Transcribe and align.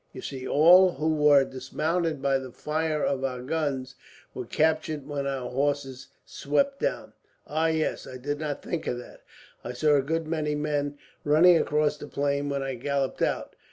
You 0.13 0.21
see, 0.23 0.47
all 0.47 0.93
who 0.93 1.13
were 1.13 1.45
dismounted 1.45 2.23
by 2.23 2.39
the 2.39 2.49
fire 2.51 3.03
of 3.03 3.23
our 3.23 3.43
guns 3.43 3.93
were 4.33 4.47
captured 4.47 5.05
when 5.05 5.27
our 5.27 5.47
horse 5.47 6.07
swept 6.25 6.79
down." 6.79 7.13
"Ah, 7.45 7.67
yes! 7.67 8.07
I 8.07 8.17
did 8.17 8.39
not 8.39 8.63
think 8.63 8.87
of 8.87 8.97
that. 8.97 9.21
I 9.63 9.73
saw 9.73 9.93
a 9.97 10.01
good 10.01 10.27
many 10.27 10.55
men 10.55 10.97
running 11.23 11.55
across 11.59 11.97
the 11.97 12.07
plain 12.07 12.49
when 12.49 12.63
I 12.63 12.73
galloped 12.73 13.21
out." 13.21 13.55